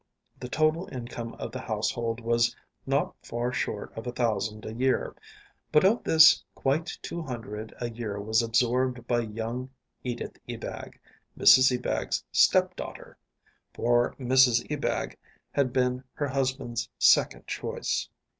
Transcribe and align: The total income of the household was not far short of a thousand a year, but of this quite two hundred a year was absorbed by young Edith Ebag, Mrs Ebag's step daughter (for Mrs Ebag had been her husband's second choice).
The 0.39 0.49
total 0.49 0.89
income 0.91 1.33
of 1.35 1.51
the 1.51 1.59
household 1.61 2.21
was 2.21 2.55
not 2.87 3.13
far 3.23 3.51
short 3.53 3.95
of 3.95 4.07
a 4.07 4.11
thousand 4.11 4.65
a 4.65 4.73
year, 4.73 5.15
but 5.71 5.83
of 5.85 6.03
this 6.03 6.43
quite 6.55 6.97
two 7.03 7.21
hundred 7.21 7.71
a 7.79 7.87
year 7.87 8.19
was 8.19 8.41
absorbed 8.41 9.05
by 9.05 9.19
young 9.19 9.69
Edith 10.03 10.39
Ebag, 10.49 10.99
Mrs 11.37 11.71
Ebag's 11.71 12.25
step 12.31 12.75
daughter 12.75 13.15
(for 13.75 14.15
Mrs 14.19 14.65
Ebag 14.71 15.17
had 15.51 15.71
been 15.71 16.03
her 16.13 16.29
husband's 16.29 16.89
second 16.97 17.45
choice). 17.45 18.09